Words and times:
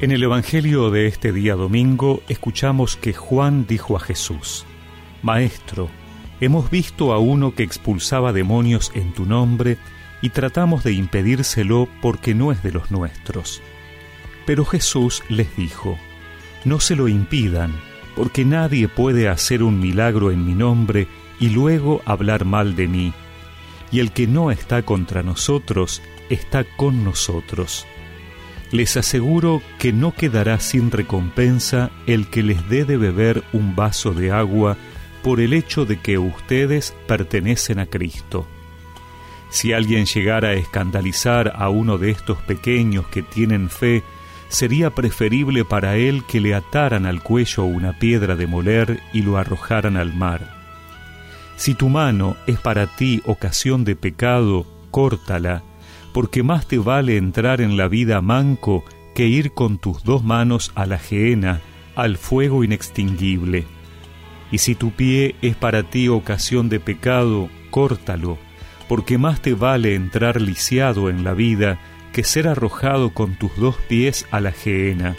En 0.00 0.12
el 0.12 0.22
Evangelio 0.22 0.90
de 0.90 1.08
este 1.08 1.32
día 1.32 1.56
domingo 1.56 2.22
escuchamos 2.28 2.94
que 2.94 3.12
Juan 3.12 3.66
dijo 3.66 3.96
a 3.96 4.00
Jesús, 4.00 4.64
Maestro, 5.22 5.88
hemos 6.40 6.70
visto 6.70 7.12
a 7.12 7.18
uno 7.18 7.56
que 7.56 7.64
expulsaba 7.64 8.32
demonios 8.32 8.92
en 8.94 9.12
tu 9.12 9.26
nombre 9.26 9.76
y 10.22 10.28
tratamos 10.28 10.84
de 10.84 10.92
impedírselo 10.92 11.88
porque 12.00 12.32
no 12.32 12.52
es 12.52 12.62
de 12.62 12.70
los 12.70 12.92
nuestros. 12.92 13.60
Pero 14.46 14.64
Jesús 14.64 15.24
les 15.28 15.56
dijo, 15.56 15.98
No 16.64 16.78
se 16.78 16.94
lo 16.94 17.08
impidan, 17.08 17.72
porque 18.14 18.44
nadie 18.44 18.86
puede 18.86 19.28
hacer 19.28 19.64
un 19.64 19.80
milagro 19.80 20.30
en 20.30 20.46
mi 20.46 20.54
nombre 20.54 21.08
y 21.40 21.48
luego 21.48 22.02
hablar 22.04 22.44
mal 22.44 22.76
de 22.76 22.86
mí. 22.86 23.12
Y 23.90 23.98
el 23.98 24.12
que 24.12 24.28
no 24.28 24.52
está 24.52 24.82
contra 24.82 25.24
nosotros, 25.24 26.02
está 26.30 26.62
con 26.76 27.02
nosotros 27.02 27.84
les 28.70 28.96
aseguro 28.96 29.62
que 29.78 29.92
no 29.92 30.12
quedará 30.12 30.60
sin 30.60 30.90
recompensa 30.90 31.90
el 32.06 32.28
que 32.28 32.42
les 32.42 32.68
dé 32.68 32.84
de 32.84 32.96
beber 32.96 33.42
un 33.52 33.74
vaso 33.74 34.12
de 34.12 34.30
agua 34.30 34.76
por 35.22 35.40
el 35.40 35.52
hecho 35.52 35.84
de 35.84 35.98
que 35.98 36.18
ustedes 36.18 36.94
pertenecen 37.06 37.78
a 37.78 37.86
Cristo. 37.86 38.46
Si 39.50 39.72
alguien 39.72 40.04
llegara 40.04 40.48
a 40.48 40.54
escandalizar 40.54 41.52
a 41.56 41.70
uno 41.70 41.96
de 41.96 42.10
estos 42.10 42.38
pequeños 42.38 43.06
que 43.08 43.22
tienen 43.22 43.70
fe, 43.70 44.02
sería 44.48 44.90
preferible 44.90 45.64
para 45.64 45.96
él 45.96 46.22
que 46.26 46.40
le 46.40 46.54
ataran 46.54 47.06
al 47.06 47.22
cuello 47.22 47.64
una 47.64 47.98
piedra 47.98 48.36
de 48.36 48.46
moler 48.46 49.00
y 49.12 49.22
lo 49.22 49.38
arrojaran 49.38 49.96
al 49.96 50.14
mar. 50.14 50.56
Si 51.56 51.74
tu 51.74 51.88
mano 51.88 52.36
es 52.46 52.60
para 52.60 52.86
ti 52.86 53.22
ocasión 53.24 53.84
de 53.84 53.96
pecado, 53.96 54.66
córtala 54.90 55.62
porque 56.18 56.42
más 56.42 56.66
te 56.66 56.78
vale 56.78 57.16
entrar 57.16 57.60
en 57.60 57.76
la 57.76 57.86
vida 57.86 58.20
manco 58.20 58.84
que 59.14 59.28
ir 59.28 59.52
con 59.52 59.78
tus 59.78 60.02
dos 60.02 60.24
manos 60.24 60.72
a 60.74 60.84
la 60.84 60.98
gehenna, 60.98 61.60
al 61.94 62.16
fuego 62.16 62.64
inextinguible. 62.64 63.66
Y 64.50 64.58
si 64.58 64.74
tu 64.74 64.90
pie 64.90 65.36
es 65.42 65.54
para 65.54 65.84
ti 65.84 66.08
ocasión 66.08 66.68
de 66.68 66.80
pecado, 66.80 67.48
córtalo, 67.70 68.36
porque 68.88 69.16
más 69.16 69.40
te 69.42 69.54
vale 69.54 69.94
entrar 69.94 70.40
lisiado 70.40 71.08
en 71.08 71.22
la 71.22 71.34
vida 71.34 71.78
que 72.12 72.24
ser 72.24 72.48
arrojado 72.48 73.10
con 73.10 73.36
tus 73.36 73.54
dos 73.54 73.76
pies 73.88 74.26
a 74.32 74.40
la 74.40 74.50
gehenna. 74.50 75.14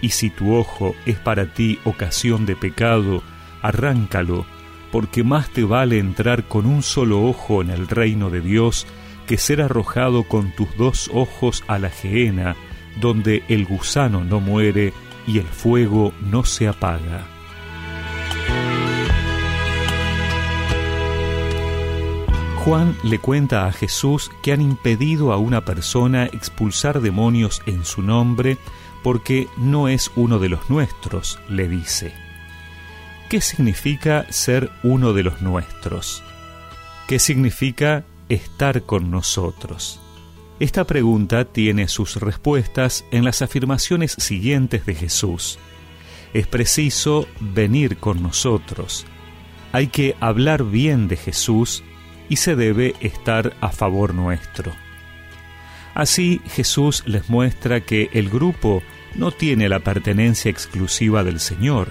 Y 0.00 0.08
si 0.08 0.30
tu 0.30 0.54
ojo 0.54 0.94
es 1.04 1.18
para 1.18 1.52
ti 1.52 1.78
ocasión 1.84 2.46
de 2.46 2.56
pecado, 2.56 3.22
arráncalo, 3.60 4.46
porque 4.90 5.24
más 5.24 5.50
te 5.50 5.64
vale 5.64 5.98
entrar 5.98 6.48
con 6.48 6.64
un 6.64 6.82
solo 6.82 7.22
ojo 7.22 7.60
en 7.60 7.68
el 7.68 7.86
reino 7.86 8.30
de 8.30 8.40
Dios 8.40 8.86
que 9.26 9.38
ser 9.38 9.60
arrojado 9.60 10.24
con 10.24 10.52
tus 10.52 10.74
dos 10.76 11.10
ojos 11.12 11.64
a 11.66 11.78
la 11.78 11.90
gehenna, 11.90 12.56
donde 13.00 13.42
el 13.48 13.66
gusano 13.66 14.24
no 14.24 14.40
muere 14.40 14.92
y 15.26 15.38
el 15.38 15.46
fuego 15.46 16.12
no 16.20 16.44
se 16.44 16.68
apaga. 16.68 17.26
Juan 22.66 22.96
le 23.04 23.20
cuenta 23.20 23.66
a 23.66 23.72
Jesús 23.72 24.30
que 24.42 24.52
han 24.52 24.60
impedido 24.60 25.32
a 25.32 25.36
una 25.36 25.64
persona 25.64 26.24
expulsar 26.24 27.00
demonios 27.00 27.62
en 27.66 27.84
su 27.84 28.02
nombre 28.02 28.58
porque 29.04 29.46
no 29.56 29.86
es 29.86 30.10
uno 30.16 30.40
de 30.40 30.48
los 30.48 30.68
nuestros, 30.68 31.38
le 31.48 31.68
dice. 31.68 32.12
¿Qué 33.28 33.40
significa 33.40 34.26
ser 34.30 34.72
uno 34.82 35.12
de 35.12 35.22
los 35.22 35.42
nuestros? 35.42 36.24
¿Qué 37.06 37.20
significa 37.20 38.04
estar 38.28 38.82
con 38.82 39.10
nosotros? 39.10 40.00
Esta 40.58 40.84
pregunta 40.84 41.44
tiene 41.44 41.86
sus 41.86 42.16
respuestas 42.16 43.04
en 43.10 43.24
las 43.24 43.42
afirmaciones 43.42 44.12
siguientes 44.12 44.86
de 44.86 44.94
Jesús. 44.94 45.58
Es 46.32 46.46
preciso 46.46 47.28
venir 47.40 47.98
con 47.98 48.22
nosotros. 48.22 49.06
Hay 49.72 49.88
que 49.88 50.16
hablar 50.20 50.64
bien 50.64 51.08
de 51.08 51.16
Jesús 51.16 51.84
y 52.28 52.36
se 52.36 52.56
debe 52.56 52.94
estar 53.00 53.54
a 53.60 53.70
favor 53.70 54.14
nuestro. 54.14 54.72
Así 55.94 56.40
Jesús 56.46 57.02
les 57.06 57.28
muestra 57.28 57.80
que 57.80 58.10
el 58.12 58.30
grupo 58.30 58.82
no 59.14 59.30
tiene 59.30 59.68
la 59.68 59.80
pertenencia 59.80 60.50
exclusiva 60.50 61.24
del 61.24 61.40
Señor, 61.40 61.88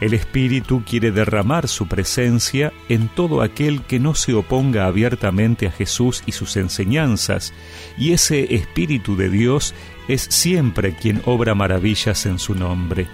el 0.00 0.12
Espíritu 0.12 0.82
quiere 0.84 1.10
derramar 1.10 1.68
su 1.68 1.86
presencia 1.86 2.72
en 2.88 3.08
todo 3.08 3.40
aquel 3.40 3.82
que 3.82 3.98
no 3.98 4.14
se 4.14 4.34
oponga 4.34 4.86
abiertamente 4.86 5.66
a 5.66 5.72
Jesús 5.72 6.22
y 6.26 6.32
sus 6.32 6.56
enseñanzas, 6.56 7.54
y 7.96 8.12
ese 8.12 8.54
Espíritu 8.54 9.16
de 9.16 9.30
Dios 9.30 9.74
es 10.08 10.22
siempre 10.22 10.94
quien 10.94 11.22
obra 11.24 11.54
maravillas 11.54 12.26
en 12.26 12.38
su 12.38 12.54
nombre. 12.54 13.06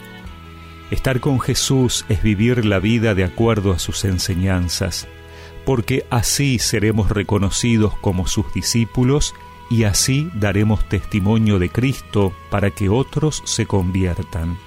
Estar 0.90 1.20
con 1.20 1.40
Jesús 1.40 2.04
es 2.08 2.22
vivir 2.22 2.64
la 2.64 2.78
vida 2.78 3.14
de 3.14 3.24
acuerdo 3.24 3.72
a 3.72 3.78
sus 3.78 4.04
enseñanzas, 4.04 5.06
porque 5.64 6.04
así 6.10 6.58
seremos 6.58 7.10
reconocidos 7.10 7.94
como 8.00 8.26
sus 8.26 8.52
discípulos 8.52 9.34
y 9.70 9.84
así 9.84 10.28
daremos 10.34 10.86
testimonio 10.88 11.58
de 11.58 11.70
Cristo 11.70 12.32
para 12.50 12.70
que 12.70 12.88
otros 12.88 13.40
se 13.46 13.66
conviertan 13.66 14.58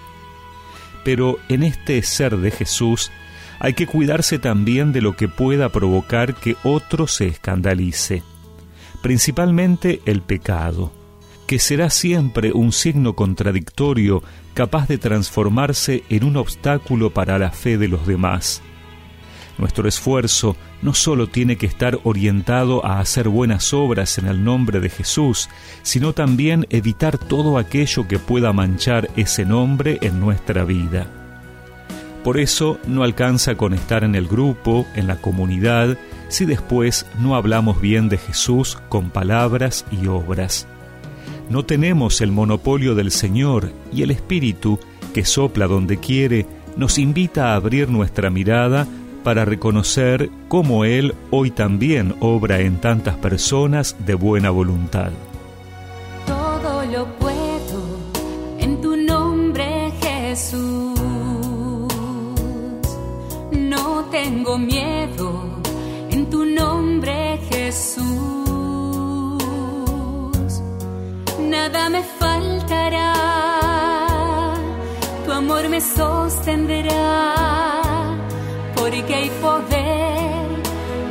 pero 1.06 1.38
en 1.50 1.62
este 1.62 2.02
ser 2.02 2.36
de 2.38 2.50
Jesús 2.50 3.12
hay 3.60 3.76
que 3.76 3.86
cuidarse 3.86 4.40
también 4.40 4.92
de 4.92 5.02
lo 5.02 5.16
que 5.16 5.30
pueda 5.30 5.70
provocar 5.70 6.34
que 6.34 6.58
otro 6.64 7.06
se 7.06 7.28
escandalice, 7.28 8.24
principalmente 9.04 10.02
el 10.06 10.22
pecado, 10.24 10.92
que 11.46 11.60
será 11.60 11.92
siempre 11.92 12.52
un 12.54 12.72
signo 12.72 13.14
contradictorio 13.16 14.24
capaz 14.56 14.88
de 14.88 14.98
transformarse 14.98 16.04
en 16.10 16.24
un 16.24 16.38
obstáculo 16.38 17.12
para 17.12 17.38
la 17.38 17.52
fe 17.52 17.78
de 17.78 17.88
los 17.88 18.08
demás. 18.08 18.64
Nuestro 19.58 19.88
esfuerzo 19.88 20.58
no 20.82 20.94
solo 20.94 21.28
tiene 21.28 21.56
que 21.56 21.66
estar 21.66 22.00
orientado 22.04 22.86
a 22.86 23.00
hacer 23.00 23.30
buenas 23.30 23.74
obras 23.74 24.18
en 24.18 24.28
el 24.28 24.44
nombre 24.44 24.82
de 24.82 24.90
Jesús, 24.90 25.50
sino 25.82 26.14
también 26.14 26.68
evitar 26.70 27.18
todo 27.18 27.58
aquello 27.58 28.08
que 28.08 28.20
pueda 28.20 28.52
manchar 28.52 29.10
ese 29.16 29.46
nombre 29.46 29.98
en 30.02 30.20
nuestra 30.20 30.66
vida. 30.66 31.08
Por 32.24 32.40
eso 32.40 32.80
no 32.88 33.04
alcanza 33.04 33.56
con 33.56 33.74
estar 33.74 34.04
en 34.04 34.16
el 34.16 34.28
grupo, 34.28 34.86
en 34.96 35.08
la 35.08 35.18
comunidad, 35.18 35.98
si 36.28 36.46
después 36.46 37.06
no 37.20 37.36
hablamos 37.36 37.80
bien 37.80 38.10
de 38.10 38.18
Jesús 38.18 38.78
con 38.90 39.10
palabras 39.10 39.86
y 39.92 40.08
obras. 40.08 40.68
No 41.50 41.64
tenemos 41.64 42.22
el 42.22 42.32
monopolio 42.32 42.96
del 42.96 43.12
Señor 43.12 43.72
y 43.94 44.02
el 44.02 44.12
Espíritu, 44.12 44.80
que 45.14 45.24
sopla 45.24 45.68
donde 45.68 45.98
quiere, 45.98 46.48
nos 46.76 46.98
invita 46.98 47.54
a 47.54 47.56
abrir 47.56 47.90
nuestra 47.90 48.30
mirada 48.30 48.88
para 49.26 49.44
reconocer 49.44 50.30
cómo 50.48 50.86
Él 50.86 51.16
hoy 51.32 51.50
también 51.50 52.16
obra 52.20 52.60
en 52.60 52.80
tantas 52.80 53.16
personas 53.16 53.96
de 54.06 54.14
buena 54.14 54.52
voluntad. 54.52 55.10
Todo 56.28 56.86
lo 56.86 57.06
puedo 57.18 57.80
en 58.60 58.80
tu 58.82 58.96
nombre 58.96 59.92
Jesús. 60.00 61.00
No 63.52 64.06
tengo 64.12 64.60
miedo 64.60 65.42
en 66.12 66.30
tu 66.30 66.46
nombre 66.46 67.40
Jesús. 67.50 68.06
Nada 71.42 71.90
me 71.90 72.04
faltará, 72.20 73.14
tu 75.26 75.32
amor 75.32 75.68
me 75.68 75.82
sostendrá 75.82 77.75
hay 79.16 79.30
poder 79.42 80.48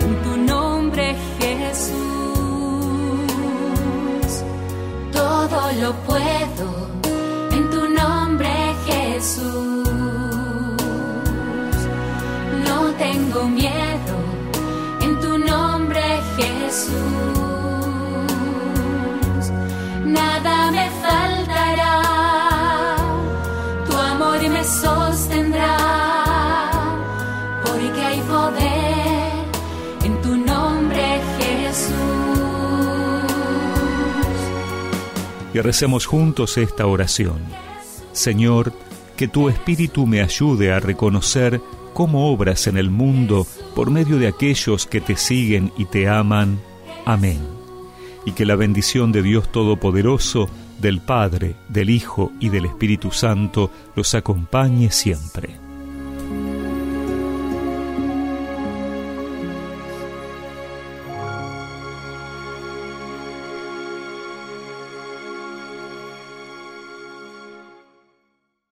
en 0.05 0.23
tu 0.25 0.37
nombre 0.53 1.17
Jesús. 1.39 1.95
Todo 5.13 5.61
lo 5.83 5.93
puedo 6.09 6.67
en 7.57 7.71
tu 7.71 7.83
nombre 8.01 8.53
Jesús. 8.87 9.89
No 12.67 12.79
tengo 13.05 13.49
miedo 13.49 14.17
en 15.01 15.21
tu 15.21 15.39
nombre 15.39 16.03
Jesús. 16.37 17.34
Y 35.55 35.61
recemos 35.61 36.05
juntos 36.05 36.59
esta 36.59 36.87
oración. 36.87 37.39
Señor, 38.13 38.73
que 39.17 39.29
tu 39.29 39.49
Espíritu 39.49 40.05
me 40.05 40.21
ayude 40.21 40.73
a 40.73 40.81
reconocer 40.81 41.61
cómo 41.95 42.33
obras 42.33 42.67
en 42.67 42.77
el 42.77 42.91
mundo 42.91 43.47
por 43.77 43.91
medio 43.91 44.19
de 44.19 44.27
aquellos 44.27 44.87
que 44.87 45.01
te 45.01 45.17
siguen 45.17 45.73
y 45.79 45.85
te 45.85 46.09
aman. 46.09 46.61
Amén. 47.07 47.39
Y 48.27 48.33
que 48.33 48.45
la 48.45 48.57
bendición 48.57 49.13
de 49.13 49.23
Dios 49.23 49.51
Todopoderoso, 49.53 50.49
del 50.81 51.01
Padre, 51.01 51.55
del 51.69 51.89
Hijo 51.89 52.33
y 52.41 52.49
del 52.49 52.65
Espíritu 52.65 53.13
Santo 53.13 53.71
los 53.95 54.13
acompañe 54.15 54.91
siempre. 54.91 55.64